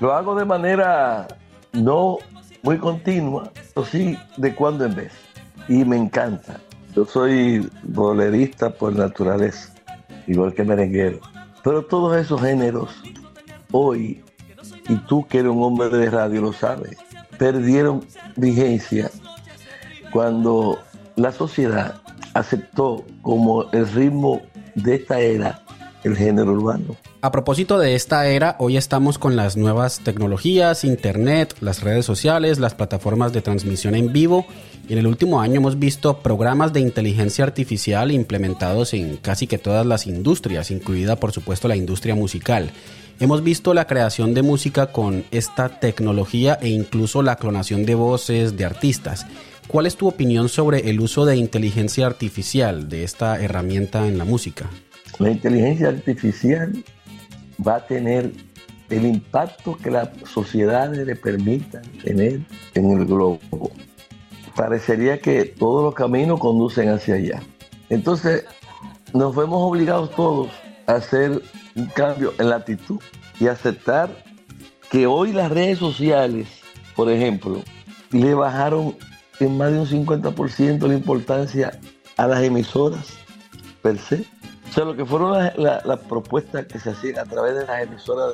Lo 0.00 0.12
hago 0.12 0.34
de 0.34 0.44
manera 0.44 1.28
no 1.72 2.18
muy 2.62 2.78
continua, 2.78 3.52
pero 3.72 3.86
sí 3.86 4.18
de 4.36 4.56
cuando 4.56 4.86
en 4.86 4.96
vez. 4.96 5.12
Y 5.68 5.84
me 5.84 5.98
encanta. 5.98 6.58
Yo 6.96 7.04
soy 7.04 7.70
bolerista 7.84 8.70
por 8.70 8.96
naturaleza, 8.96 9.72
igual 10.26 10.52
que 10.52 10.64
merenguero. 10.64 11.20
Pero 11.62 11.84
todos 11.84 12.16
esos 12.16 12.40
géneros 12.40 12.90
hoy, 13.70 14.20
y 14.88 14.96
tú 15.06 15.24
que 15.28 15.38
eres 15.38 15.52
un 15.52 15.62
hombre 15.62 15.90
de 15.90 16.10
radio 16.10 16.40
lo 16.40 16.52
sabes, 16.52 16.96
perdieron 17.38 18.04
vigencia 18.36 19.10
cuando 20.14 20.78
la 21.16 21.32
sociedad 21.32 21.96
aceptó 22.34 23.04
como 23.20 23.68
el 23.72 23.88
ritmo 23.88 24.40
de 24.76 24.94
esta 24.94 25.18
era 25.18 25.60
el 26.04 26.16
género 26.16 26.52
urbano. 26.52 26.96
A 27.20 27.32
propósito 27.32 27.80
de 27.80 27.96
esta 27.96 28.28
era, 28.28 28.54
hoy 28.60 28.76
estamos 28.76 29.18
con 29.18 29.34
las 29.34 29.56
nuevas 29.56 29.98
tecnologías, 30.04 30.84
internet, 30.84 31.56
las 31.60 31.82
redes 31.82 32.06
sociales, 32.06 32.60
las 32.60 32.76
plataformas 32.76 33.32
de 33.32 33.42
transmisión 33.42 33.96
en 33.96 34.12
vivo 34.12 34.46
y 34.88 34.92
en 34.92 35.00
el 35.00 35.08
último 35.08 35.40
año 35.40 35.56
hemos 35.56 35.80
visto 35.80 36.18
programas 36.18 36.72
de 36.72 36.78
inteligencia 36.78 37.42
artificial 37.42 38.12
implementados 38.12 38.94
en 38.94 39.16
casi 39.16 39.48
que 39.48 39.58
todas 39.58 39.84
las 39.84 40.06
industrias, 40.06 40.70
incluida 40.70 41.16
por 41.16 41.32
supuesto 41.32 41.66
la 41.66 41.74
industria 41.74 42.14
musical. 42.14 42.70
Hemos 43.20 43.42
visto 43.42 43.74
la 43.74 43.86
creación 43.86 44.34
de 44.34 44.42
música 44.42 44.92
con 44.92 45.24
esta 45.30 45.80
tecnología 45.80 46.58
e 46.60 46.68
incluso 46.68 47.22
la 47.22 47.36
clonación 47.36 47.84
de 47.84 47.94
voces 47.94 48.56
de 48.56 48.64
artistas. 48.64 49.26
¿Cuál 49.66 49.86
es 49.86 49.96
tu 49.96 50.06
opinión 50.06 50.48
sobre 50.48 50.90
el 50.90 51.00
uso 51.00 51.24
de 51.24 51.36
inteligencia 51.36 52.06
artificial 52.06 52.88
de 52.88 53.02
esta 53.02 53.40
herramienta 53.40 54.06
en 54.06 54.18
la 54.18 54.24
música? 54.24 54.68
La 55.18 55.30
inteligencia 55.30 55.88
artificial 55.88 56.84
va 57.66 57.76
a 57.76 57.86
tener 57.86 58.32
el 58.90 59.06
impacto 59.06 59.76
que 59.76 59.90
las 59.90 60.10
sociedades 60.30 61.06
le 61.06 61.16
permitan 61.16 61.82
tener 62.02 62.40
en 62.74 62.90
el 62.90 63.06
globo. 63.06 63.70
Parecería 64.54 65.18
que 65.18 65.44
todos 65.46 65.82
los 65.82 65.94
caminos 65.94 66.38
conducen 66.38 66.90
hacia 66.90 67.14
allá. 67.14 67.42
Entonces, 67.88 68.44
nos 69.12 69.34
vemos 69.34 69.62
obligados 69.62 70.10
todos 70.14 70.50
a 70.86 70.94
hacer 70.94 71.42
un 71.74 71.86
cambio 71.86 72.34
en 72.38 72.50
la 72.50 72.56
actitud 72.56 73.00
y 73.40 73.46
aceptar 73.46 74.10
que 74.90 75.06
hoy 75.06 75.32
las 75.32 75.50
redes 75.50 75.78
sociales, 75.78 76.48
por 76.94 77.10
ejemplo, 77.10 77.62
le 78.10 78.34
bajaron 78.34 78.94
en 79.40 79.56
más 79.56 79.72
de 79.72 79.80
un 79.80 79.86
50% 79.86 80.86
la 80.86 80.94
importancia 80.94 81.78
a 82.16 82.26
las 82.26 82.42
emisoras 82.42 83.16
per 83.82 83.98
se. 83.98 84.24
O 84.70 84.72
sea, 84.72 84.84
lo 84.84 84.96
que 84.96 85.04
fueron 85.04 85.32
las 85.56 85.98
propuestas 86.08 86.66
que 86.66 86.78
se 86.80 86.90
hacían 86.90 87.18
a 87.18 87.24
través 87.24 87.54
de 87.54 87.66
las 87.66 87.82
emisoras 87.82 88.32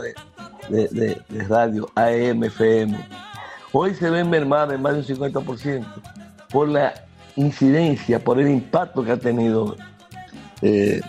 de, 0.71 1.45
radio, 1.49 1.91
AM, 1.95 2.45
FM, 2.45 2.99
hoy 3.73 3.95
se 3.95 4.09
ven 4.09 4.31
mermadas 4.31 4.75
en 4.75 4.83
más 4.83 4.95
de 4.95 5.15
un 5.15 5.33
50% 5.33 5.85
por 6.51 6.69
la 6.69 6.95
incidencia, 7.37 8.19
por 8.23 8.41
el 8.41 8.49
impacto 8.49 9.05
que 9.05 9.13
ha 9.13 9.17
tenido 9.19 9.77
eh, 10.63 11.01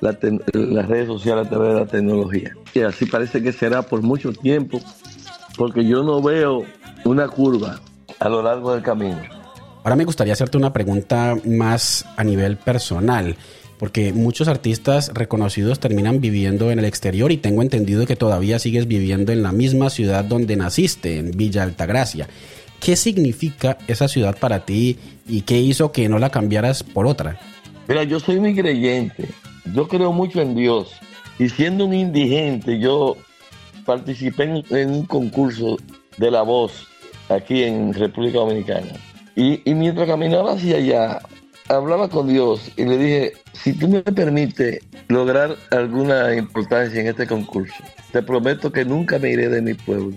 las 0.00 0.88
redes 0.88 1.06
sociales 1.06 1.46
a 1.46 1.50
través 1.50 1.74
de 1.74 1.80
la 1.80 1.86
tecnología. 1.86 2.52
Y 2.72 2.80
así 2.80 3.04
parece 3.04 3.42
que 3.42 3.52
será 3.52 3.82
por 3.82 4.02
mucho 4.02 4.32
tiempo, 4.32 4.80
porque 5.56 5.84
yo 5.84 6.02
no 6.02 6.22
veo 6.22 6.64
una 7.04 7.28
curva 7.28 7.80
a 8.18 8.28
lo 8.28 8.42
largo 8.42 8.72
del 8.72 8.82
camino. 8.82 9.20
Ahora 9.82 9.96
me 9.96 10.04
gustaría 10.04 10.32
hacerte 10.32 10.56
una 10.56 10.72
pregunta 10.72 11.36
más 11.44 12.04
a 12.16 12.24
nivel 12.24 12.56
personal. 12.56 13.36
porque 13.78 14.14
muchos 14.14 14.48
artistas 14.48 15.10
reconocidos 15.12 15.80
terminan 15.80 16.22
viviendo 16.22 16.70
en 16.70 16.78
el 16.78 16.86
exterior 16.86 17.30
y 17.30 17.36
tengo 17.36 17.60
entendido 17.60 18.06
que 18.06 18.16
todavía 18.16 18.58
sigues 18.58 18.88
viviendo 18.88 19.32
en 19.32 19.42
la 19.42 19.52
misma 19.52 19.90
ciudad 19.90 20.24
donde 20.24 20.56
naciste, 20.56 21.18
en 21.18 21.32
Villa 21.32 21.62
Altagracia. 21.62 22.26
¿Qué 22.80 22.96
significa 22.96 23.76
esa 23.86 24.08
ciudad 24.08 24.38
para 24.38 24.64
ti 24.64 24.98
y 25.28 25.42
qué 25.42 25.58
hizo 25.58 25.92
que 25.92 26.08
no 26.08 26.18
la 26.18 26.30
cambiaras 26.30 26.82
por 26.82 27.06
otra? 27.06 27.38
Mira, 27.86 28.02
yo 28.04 28.18
soy 28.18 28.40
muy 28.40 28.54
creyente, 28.54 29.28
yo 29.74 29.86
creo 29.88 30.10
mucho 30.10 30.40
en 30.40 30.54
Dios 30.54 30.92
y 31.38 31.48
siendo 31.48 31.84
un 31.84 31.94
indigente 31.94 32.78
yo 32.78 33.16
participé 33.84 34.62
en, 34.70 34.90
un 34.90 35.06
concurso 35.06 35.76
de 36.16 36.30
la 36.30 36.42
voz 36.42 36.88
aquí 37.28 37.64
en 37.64 37.92
República 37.92 38.38
Dominicana 38.38 38.92
y, 39.34 39.60
y 39.68 39.74
mientras 39.74 40.06
caminaba 40.06 40.52
hacia 40.52 40.76
allá 40.76 41.20
hablaba 41.68 42.08
con 42.08 42.28
Dios 42.28 42.70
y 42.76 42.84
le 42.84 42.98
dije, 42.98 43.32
si 43.52 43.72
tú 43.72 43.88
me 43.88 44.02
permites 44.02 44.80
lograr 45.08 45.56
alguna 45.70 46.34
importancia 46.34 47.00
en 47.00 47.08
este 47.08 47.26
concurso, 47.26 47.82
te 48.12 48.22
prometo 48.22 48.72
que 48.72 48.84
nunca 48.84 49.18
me 49.18 49.30
iré 49.30 49.48
de 49.48 49.62
mi 49.62 49.74
pueblo. 49.74 50.16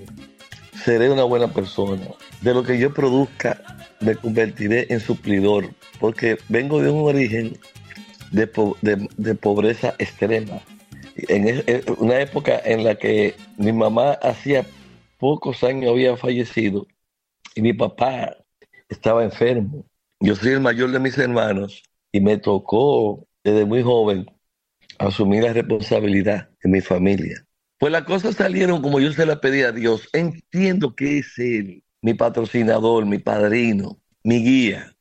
Seré 0.84 1.10
una 1.10 1.24
buena 1.24 1.48
persona. 1.48 2.08
De 2.42 2.54
lo 2.54 2.64
que 2.64 2.78
yo 2.78 2.94
produzca, 2.94 3.62
me 4.00 4.16
convertiré 4.16 4.88
en 4.90 5.00
suplidor, 5.00 5.70
porque 6.00 6.38
vengo 6.48 6.82
de 6.82 6.90
un 6.90 7.08
origen 7.08 7.58
de, 8.32 8.48
pobreza 9.36 9.96
extrema. 9.98 10.60
En 11.16 11.64
una 11.98 12.22
época 12.22 12.62
en 12.64 12.86
la 12.86 12.96
que 12.96 13.36
mi 13.58 13.74
mamá 13.74 14.14
hacía 14.22 14.66
pocos 15.18 15.64
años 15.64 15.92
había 15.92 16.16
fallecido 16.16 16.88
y 17.60 17.62
mi 17.62 17.74
papá 17.74 18.36
estaba 18.90 19.24
enfermo 19.24 19.86
yo 20.22 20.36
soy 20.36 20.52
el 20.52 20.60
mayor 20.60 20.92
de 20.92 21.00
mis 21.00 21.18
hermanos 21.18 21.82
y 22.12 22.20
me 22.20 22.38
tocó 22.38 23.26
desde 23.44 23.64
muy 23.64 23.82
joven 23.82 24.26
asumir 24.98 25.44
la 25.44 25.54
responsabilidad 25.54 26.50
de 26.62 26.70
mi 26.70 26.82
familia. 26.82 27.46
Pues 27.78 27.94
las 27.94 28.04
cosas 28.04 28.36
salieron 28.36 28.82
como 28.82 29.00
yo 29.00 29.14
se 29.14 29.26
las 29.26 29.40
pedí 29.40 29.62
a 29.62 29.72
Dios. 29.72 30.10
Entiendo 30.12 30.94
que 30.94 31.20
es 31.20 31.40
Él, 31.40 31.84
mi 32.02 32.16
patrocinador, 32.16 33.06
mi 33.06 33.20
padrino, 33.20 33.98
mi 34.24 34.44
guía. 34.44 34.94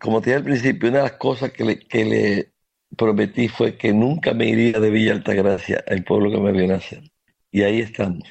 como 0.00 0.22
te 0.22 0.30
dije 0.30 0.38
al 0.38 0.44
principio, 0.44 0.88
una 0.88 0.98
de 0.98 1.04
las 1.04 1.18
cosas 1.18 1.52
que 1.52 1.64
le, 2.04 2.52
prometí 2.96 3.48
fue 3.48 3.76
que 3.76 3.92
nunca 3.92 4.32
me 4.32 4.48
iría 4.48 4.80
de 4.80 4.88
Villa 4.88 5.12
Altagracia, 5.12 5.84
el 5.86 6.02
pueblo 6.02 6.30
que 6.30 6.40
me 6.40 6.52
vio 6.52 6.66
nacer. 6.66 7.02
Y 7.50 7.60
ahí 7.62 7.80
estamos. 7.80 8.24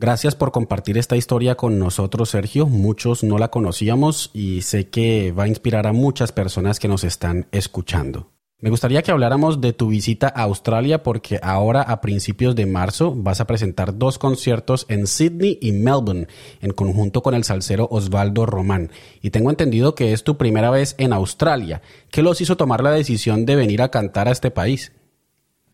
Gracias 0.00 0.36
por 0.36 0.52
compartir 0.52 0.96
esta 0.96 1.16
historia 1.16 1.56
con 1.56 1.80
nosotros, 1.80 2.30
Sergio. 2.30 2.66
Muchos 2.66 3.24
no 3.24 3.36
la 3.36 3.48
conocíamos 3.48 4.30
y 4.32 4.62
sé 4.62 4.88
que 4.88 5.32
va 5.32 5.42
a 5.42 5.48
inspirar 5.48 5.88
a 5.88 5.92
muchas 5.92 6.30
personas 6.30 6.78
que 6.78 6.86
nos 6.86 7.02
están 7.02 7.48
escuchando. 7.50 8.30
Me 8.60 8.70
gustaría 8.70 9.02
que 9.02 9.10
habláramos 9.10 9.60
de 9.60 9.72
tu 9.72 9.88
visita 9.88 10.28
a 10.28 10.42
Australia 10.42 11.02
porque 11.02 11.40
ahora 11.42 11.82
a 11.82 12.00
principios 12.00 12.54
de 12.54 12.66
marzo 12.66 13.12
vas 13.16 13.40
a 13.40 13.48
presentar 13.48 13.98
dos 13.98 14.18
conciertos 14.18 14.86
en 14.88 15.08
Sydney 15.08 15.58
y 15.60 15.72
Melbourne 15.72 16.28
en 16.60 16.70
conjunto 16.70 17.20
con 17.20 17.34
el 17.34 17.42
salsero 17.42 17.88
Osvaldo 17.90 18.46
Román. 18.46 18.92
Y 19.20 19.30
tengo 19.30 19.50
entendido 19.50 19.96
que 19.96 20.12
es 20.12 20.22
tu 20.22 20.36
primera 20.36 20.70
vez 20.70 20.94
en 20.98 21.12
Australia. 21.12 21.82
¿Qué 22.12 22.22
los 22.22 22.40
hizo 22.40 22.56
tomar 22.56 22.84
la 22.84 22.92
decisión 22.92 23.46
de 23.46 23.56
venir 23.56 23.82
a 23.82 23.90
cantar 23.90 24.28
a 24.28 24.32
este 24.32 24.52
país? 24.52 24.92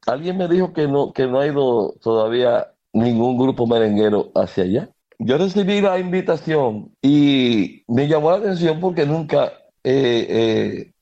Alguien 0.07 0.39
me 0.39 0.49
dijo 0.49 0.73
que 0.73 0.89
no, 0.89 1.13
que 1.13 1.27
no 1.27 1.41
ha 1.41 1.47
ido 1.47 1.95
todavía 2.03 2.74
ningún 2.95 3.37
grupo 3.37 3.67
merenguero 3.67 4.33
hacia 4.35 4.65
allá. 4.65 4.91
Yo 5.19 5.37
recibí 5.37 5.81
la 5.81 5.99
invitación 5.99 6.95
y 7.03 7.85
me 7.87 8.09
llamó 8.09 8.31
la 8.31 8.39
atención 8.39 8.81
porque 8.81 9.05
nunca 9.05 9.53
he 9.83 10.93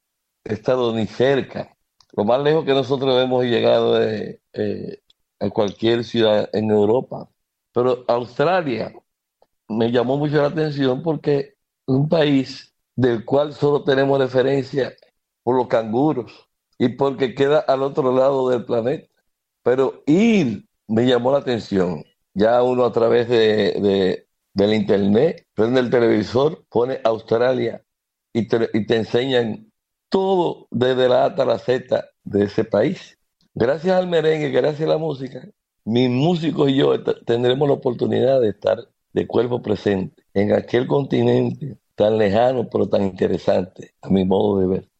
estado 0.44 0.92
ni 0.94 1.06
cerca. 1.06 1.76
Lo 2.14 2.24
más 2.24 2.42
lejos 2.42 2.64
que 2.64 2.72
nosotros 2.74 3.22
hemos 3.22 3.44
llegado 3.44 4.02
eh, 4.02 4.40
a 5.40 5.50
cualquier 5.50 6.04
ciudad 6.04 6.48
en 6.52 6.70
Europa. 6.70 7.28
Pero 7.72 8.04
Australia 8.06 8.92
me 9.68 9.90
llamó 9.90 10.18
mucho 10.18 10.36
la 10.36 10.48
atención 10.48 11.02
porque 11.02 11.54
un 11.86 12.08
país 12.08 12.74
del 12.94 13.24
cual 13.24 13.54
solo 13.54 13.82
tenemos 13.82 14.18
referencia 14.18 14.94
por 15.42 15.56
los 15.56 15.68
canguros 15.68 16.48
y 16.78 16.88
porque 16.90 17.34
queda 17.34 17.60
al 17.60 17.82
otro 17.82 18.14
lado 18.14 18.50
del 18.50 18.64
planeta. 18.64 19.08
Pero 19.62 20.02
ir 20.06 20.66
me 20.92 21.06
llamó 21.06 21.32
la 21.32 21.38
atención. 21.38 22.04
Ya 22.34 22.62
uno 22.62 22.84
a 22.84 22.92
través 22.92 23.28
de, 23.28 24.26
del 24.52 24.74
internet, 24.74 25.46
prende 25.54 25.80
el 25.80 25.90
televisor, 25.90 26.64
pone 26.68 27.00
Australia 27.04 27.82
y 28.32 28.46
te, 28.46 28.68
y 28.74 28.86
te 28.86 28.96
enseñan 28.96 29.72
todo 30.10 30.68
desde 30.70 31.08
la 31.08 31.24
A 31.24 31.26
hasta 31.28 31.46
la 31.46 31.58
Z 31.58 32.04
de 32.24 32.44
ese 32.44 32.64
país. 32.64 33.18
Gracias 33.54 33.96
al 33.96 34.06
merengue, 34.06 34.50
gracias 34.50 34.82
a 34.82 34.92
la 34.92 34.98
música, 34.98 35.48
mis 35.84 36.10
músicos 36.10 36.70
y 36.70 36.76
yo 36.76 37.02
tendremos 37.24 37.68
la 37.68 37.74
oportunidad 37.74 38.40
de 38.40 38.50
estar 38.50 38.78
de 39.12 39.26
cuerpo 39.26 39.62
presente 39.62 40.22
en 40.34 40.52
aquel 40.52 40.86
continente 40.86 41.78
tan 41.94 42.18
lejano 42.18 42.68
pero 42.70 42.88
tan 42.88 43.02
interesante, 43.04 43.94
a 44.02 44.10
mi 44.10 44.24
modo 44.26 44.58
de 44.60 44.66
ver. 44.66 44.91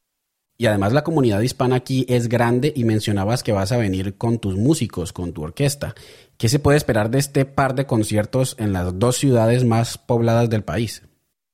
Y 0.62 0.66
además 0.66 0.92
la 0.92 1.02
comunidad 1.02 1.40
hispana 1.40 1.74
aquí 1.74 2.06
es 2.08 2.28
grande 2.28 2.72
y 2.76 2.84
mencionabas 2.84 3.42
que 3.42 3.50
vas 3.50 3.72
a 3.72 3.78
venir 3.78 4.16
con 4.16 4.38
tus 4.38 4.56
músicos, 4.56 5.12
con 5.12 5.32
tu 5.32 5.42
orquesta. 5.42 5.96
¿Qué 6.38 6.48
se 6.48 6.60
puede 6.60 6.76
esperar 6.76 7.10
de 7.10 7.18
este 7.18 7.44
par 7.44 7.74
de 7.74 7.84
conciertos 7.84 8.54
en 8.60 8.72
las 8.72 8.96
dos 8.96 9.16
ciudades 9.16 9.64
más 9.64 9.98
pobladas 9.98 10.50
del 10.50 10.62
país? 10.62 11.02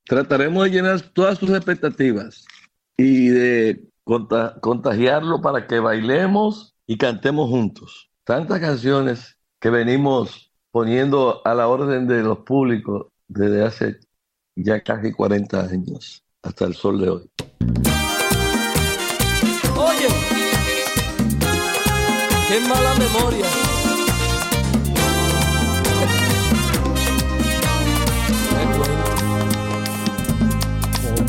Trataremos 0.04 0.64
de 0.64 0.70
llenar 0.72 1.00
todas 1.00 1.38
sus 1.38 1.48
expectativas 1.48 2.44
y 2.98 3.28
de 3.28 3.88
contagiarlo 4.04 5.40
para 5.40 5.66
que 5.66 5.80
bailemos 5.80 6.74
y 6.86 6.98
cantemos 6.98 7.48
juntos. 7.48 8.10
Tantas 8.24 8.60
canciones 8.60 9.38
que 9.58 9.70
venimos 9.70 10.52
poniendo 10.70 11.40
a 11.46 11.54
la 11.54 11.66
orden 11.66 12.06
de 12.06 12.22
los 12.22 12.40
públicos 12.40 13.06
desde 13.26 13.64
hace 13.64 14.00
ya 14.54 14.82
casi 14.82 15.12
40 15.12 15.60
años 15.62 16.22
hasta 16.42 16.66
el 16.66 16.74
sol 16.74 17.00
de 17.00 17.08
hoy. 17.08 17.30
Qué 22.48 22.60
mala 22.60 22.94
memoria. 22.94 23.46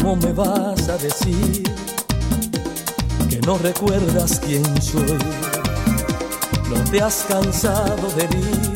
¿Cómo 0.01 0.15
me 0.15 0.31
vas 0.31 0.89
a 0.89 0.97
decir 0.97 1.63
que 3.29 3.39
no 3.45 3.57
recuerdas 3.57 4.39
quién 4.39 4.63
soy? 4.81 5.17
No 6.69 6.89
te 6.89 7.01
has 7.01 7.25
cansado 7.27 8.09
de 8.15 8.23
herir 8.23 8.73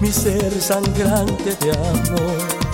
mi 0.00 0.10
ser 0.10 0.50
sangrante 0.60 1.56
de 1.60 1.70
amor. 1.70 2.66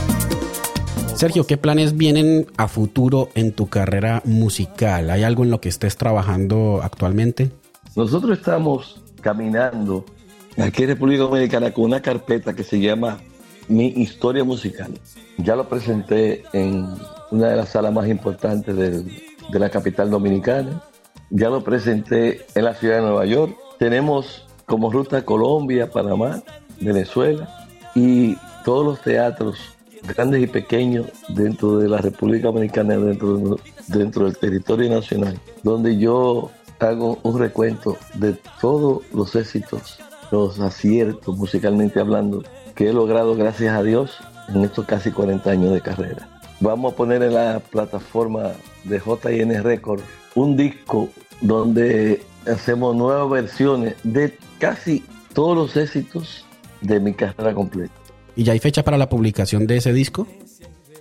Sergio, 1.14 1.46
¿qué 1.46 1.56
planes 1.56 1.96
vienen 1.96 2.46
a 2.56 2.66
futuro 2.66 3.28
en 3.34 3.52
tu 3.52 3.68
carrera 3.68 4.22
musical? 4.24 5.10
¿Hay 5.10 5.22
algo 5.22 5.44
en 5.44 5.50
lo 5.50 5.60
que 5.60 5.68
estés 5.68 5.96
trabajando 5.96 6.80
actualmente? 6.82 7.50
Nosotros 7.94 8.38
estamos 8.38 9.02
caminando 9.20 10.06
aquí 10.56 10.84
en 10.84 10.88
República 10.88 11.24
Dominicana 11.24 11.72
con 11.72 11.84
una 11.84 12.00
carpeta 12.00 12.54
que 12.54 12.64
se 12.64 12.80
llama 12.80 13.18
Mi 13.68 13.88
Historia 13.88 14.44
Musical. 14.44 14.92
Ya 15.36 15.56
lo 15.56 15.68
presenté 15.68 16.42
en 16.54 16.88
una 17.30 17.48
de 17.48 17.56
las 17.56 17.68
salas 17.68 17.92
más 17.92 18.08
importantes 18.08 18.74
de 18.74 19.58
la 19.58 19.68
capital 19.68 20.10
dominicana. 20.10 20.82
Ya 21.28 21.50
lo 21.50 21.62
presenté 21.62 22.46
en 22.54 22.64
la 22.64 22.74
ciudad 22.74 22.96
de 22.96 23.02
Nueva 23.02 23.26
York. 23.26 23.54
Tenemos 23.78 24.46
como 24.64 24.90
ruta 24.90 25.26
Colombia, 25.26 25.90
Panamá, 25.90 26.42
Venezuela 26.80 27.46
y 27.94 28.36
todos 28.64 28.86
los 28.86 29.02
teatros 29.02 29.58
grandes 30.02 30.42
y 30.42 30.46
pequeños 30.46 31.08
dentro 31.28 31.76
de 31.76 31.90
la 31.90 31.98
República 31.98 32.48
Dominicana, 32.48 32.96
dentro, 32.96 33.58
dentro 33.88 34.24
del 34.24 34.38
territorio 34.38 34.90
nacional, 34.90 35.38
donde 35.62 35.98
yo 35.98 36.50
hago 36.82 37.18
un 37.22 37.38
recuento 37.38 37.96
de 38.14 38.34
todos 38.60 39.02
los 39.12 39.34
éxitos, 39.34 39.98
los 40.30 40.58
aciertos 40.60 41.36
musicalmente 41.36 42.00
hablando 42.00 42.42
que 42.74 42.88
he 42.88 42.92
logrado 42.92 43.34
gracias 43.34 43.74
a 43.74 43.82
Dios 43.82 44.18
en 44.48 44.64
estos 44.64 44.86
casi 44.86 45.10
40 45.10 45.50
años 45.50 45.72
de 45.72 45.80
carrera. 45.80 46.28
Vamos 46.60 46.92
a 46.92 46.96
poner 46.96 47.22
en 47.22 47.34
la 47.34 47.60
plataforma 47.60 48.52
de 48.84 48.98
JN 48.98 49.62
Records 49.62 50.02
un 50.34 50.56
disco 50.56 51.08
donde 51.40 52.22
hacemos 52.46 52.94
nuevas 52.96 53.30
versiones 53.30 53.96
de 54.02 54.36
casi 54.58 55.04
todos 55.32 55.56
los 55.56 55.76
éxitos 55.76 56.44
de 56.80 57.00
mi 57.00 57.14
carrera 57.14 57.54
completa. 57.54 57.92
¿Y 58.36 58.44
ya 58.44 58.52
hay 58.52 58.58
fecha 58.58 58.82
para 58.82 58.96
la 58.96 59.08
publicación 59.08 59.66
de 59.66 59.76
ese 59.76 59.92
disco? 59.92 60.26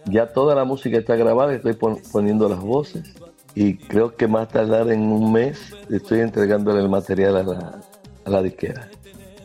Ya 0.06 0.28
toda 0.34 0.56
la 0.56 0.66
música 0.66 0.98
está 0.98 1.16
grabada, 1.16 1.54
estoy 1.54 1.74
poniendo 2.12 2.50
las 2.50 2.60
voces 2.60 3.14
y 3.56 3.76
creo 3.76 4.16
que 4.16 4.28
más 4.28 4.50
tardar 4.50 4.92
en 4.92 5.02
un 5.02 5.32
mes 5.32 5.60
estoy 5.90 6.22
entregándole 6.22 6.82
el 6.82 6.90
material 6.90 7.38
a 7.38 7.44
la, 7.44 7.82
a 8.26 8.30
la 8.30 8.42
disquera. 8.42 8.90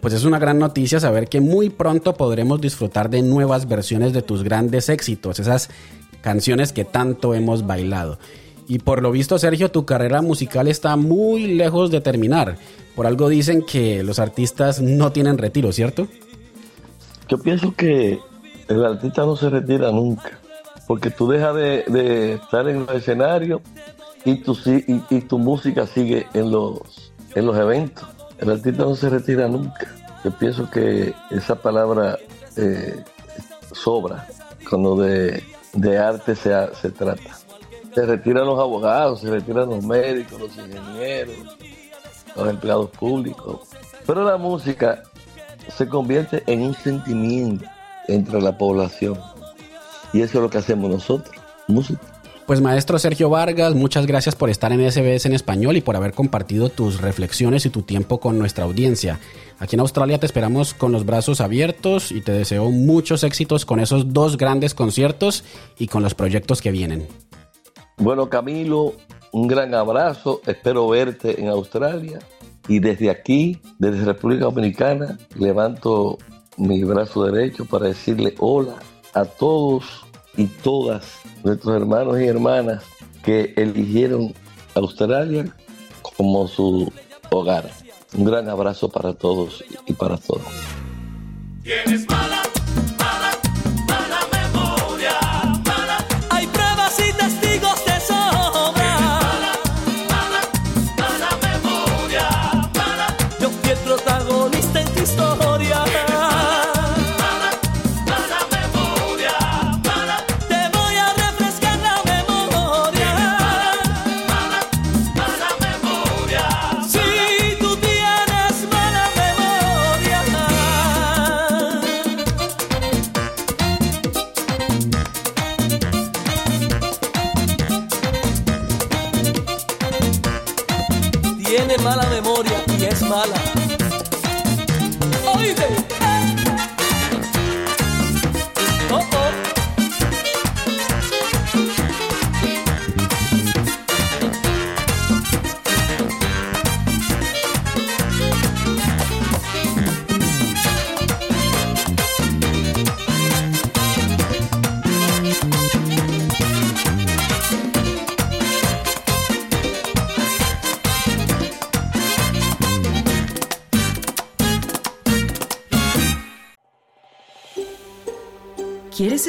Pues 0.00 0.14
es 0.14 0.24
una 0.24 0.38
gran 0.38 0.58
noticia 0.58 1.00
saber 1.00 1.28
que 1.28 1.40
muy 1.40 1.70
pronto 1.70 2.14
podremos 2.14 2.60
disfrutar 2.60 3.10
de 3.10 3.22
nuevas 3.22 3.66
versiones 3.66 4.12
de 4.12 4.22
tus 4.22 4.44
grandes 4.44 4.88
éxitos, 4.88 5.40
esas 5.40 5.68
canciones 6.20 6.72
que 6.72 6.84
tanto 6.84 7.34
hemos 7.34 7.66
bailado. 7.66 8.18
Y 8.68 8.80
por 8.80 9.02
lo 9.02 9.10
visto, 9.12 9.38
Sergio, 9.38 9.70
tu 9.70 9.84
carrera 9.84 10.22
musical 10.22 10.68
está 10.68 10.96
muy 10.96 11.54
lejos 11.54 11.90
de 11.90 12.00
terminar. 12.00 12.56
Por 12.94 13.06
algo 13.06 13.28
dicen 13.28 13.62
que 13.62 14.02
los 14.02 14.18
artistas 14.18 14.80
no 14.80 15.12
tienen 15.12 15.38
retiro, 15.38 15.70
¿cierto? 15.70 16.08
Yo 17.28 17.38
pienso 17.38 17.74
que 17.74 18.18
el 18.68 18.84
artista 18.84 19.22
no 19.22 19.36
se 19.36 19.50
retira 19.50 19.90
nunca, 19.92 20.38
porque 20.86 21.10
tú 21.10 21.28
dejas 21.28 21.54
de, 21.54 22.34
estar 22.34 22.68
en 22.68 22.86
el 22.88 22.96
escenario 22.96 23.60
y 24.26 24.34
tu, 24.34 24.58
y, 24.66 25.20
tu 25.20 25.38
música 25.38 25.86
sigue 25.86 26.26
en 26.34 26.50
los, 26.50 27.12
en 27.36 27.46
los 27.46 27.56
eventos. 27.56 28.04
El 28.38 28.50
artista 28.50 28.82
no 28.82 28.96
se 28.96 29.08
retira 29.08 29.46
nunca. 29.46 29.86
Yo 30.24 30.32
pienso 30.32 30.68
que 30.68 31.14
esa 31.30 31.54
palabra 31.54 32.18
eh, 32.56 33.04
sobra 33.72 34.26
cuando 34.68 34.96
de, 34.96 35.42
arte 35.96 36.34
se, 36.34 36.52
se 36.74 36.90
trata. 36.90 37.38
Se 37.94 38.04
retiran 38.04 38.46
los 38.46 38.58
abogados, 38.58 39.20
se 39.20 39.30
retiran 39.30 39.68
los 39.70 39.84
médicos, 39.84 40.40
los 40.40 40.56
ingenieros, 40.56 41.36
los 42.34 42.48
empleados 42.48 42.90
públicos. 42.90 43.60
Pero 44.04 44.24
la 44.24 44.36
música 44.36 45.04
se 45.68 45.88
convierte 45.88 46.42
en 46.48 46.62
un 46.62 46.74
sentimiento 46.74 47.64
entre 48.08 48.42
la 48.42 48.58
población. 48.58 49.20
Y 50.12 50.22
eso 50.22 50.38
es 50.38 50.42
lo 50.42 50.50
que 50.50 50.58
hacemos 50.58 50.90
nosotros, 50.90 51.36
música. 51.68 52.15
Pues 52.46 52.60
maestro 52.60 52.96
Sergio 53.00 53.28
Vargas, 53.28 53.74
muchas 53.74 54.06
gracias 54.06 54.36
por 54.36 54.50
estar 54.50 54.70
en 54.70 54.88
SBS 54.88 55.26
en 55.26 55.32
español 55.32 55.76
y 55.76 55.80
por 55.80 55.96
haber 55.96 56.12
compartido 56.12 56.68
tus 56.68 57.00
reflexiones 57.00 57.66
y 57.66 57.70
tu 57.70 57.82
tiempo 57.82 58.20
con 58.20 58.38
nuestra 58.38 58.62
audiencia. 58.62 59.18
Aquí 59.58 59.74
en 59.74 59.80
Australia 59.80 60.20
te 60.20 60.26
esperamos 60.26 60.72
con 60.72 60.92
los 60.92 61.04
brazos 61.04 61.40
abiertos 61.40 62.12
y 62.12 62.20
te 62.20 62.30
deseo 62.30 62.70
muchos 62.70 63.24
éxitos 63.24 63.64
con 63.66 63.80
esos 63.80 64.12
dos 64.12 64.36
grandes 64.36 64.74
conciertos 64.74 65.42
y 65.76 65.88
con 65.88 66.04
los 66.04 66.14
proyectos 66.14 66.62
que 66.62 66.70
vienen. 66.70 67.08
Bueno 67.96 68.28
Camilo, 68.28 68.92
un 69.32 69.48
gran 69.48 69.74
abrazo, 69.74 70.40
espero 70.46 70.86
verte 70.86 71.40
en 71.40 71.48
Australia 71.48 72.20
y 72.68 72.78
desde 72.78 73.10
aquí, 73.10 73.60
desde 73.80 74.04
República 74.04 74.44
Dominicana, 74.44 75.18
levanto 75.34 76.18
mi 76.58 76.84
brazo 76.84 77.24
derecho 77.24 77.64
para 77.64 77.88
decirle 77.88 78.36
hola 78.38 78.76
a 79.14 79.24
todos 79.24 80.06
y 80.36 80.46
todas 80.46 81.18
nuestros 81.46 81.76
hermanos 81.76 82.20
y 82.20 82.26
hermanas 82.26 82.82
que 83.24 83.54
eligieron 83.56 84.34
Australia 84.74 85.46
como 86.02 86.48
su 86.48 86.92
hogar. 87.30 87.70
Un 88.14 88.24
gran 88.24 88.48
abrazo 88.48 88.88
para 88.88 89.14
todos 89.14 89.64
y 89.86 89.92
para 89.92 90.16
todos. 90.16 90.42